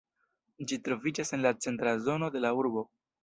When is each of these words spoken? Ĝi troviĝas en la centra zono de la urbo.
Ĝi 0.71 0.79
troviĝas 0.87 1.33
en 1.37 1.45
la 1.47 1.51
centra 1.67 1.93
zono 2.09 2.31
de 2.37 2.43
la 2.47 2.53
urbo. 2.63 2.87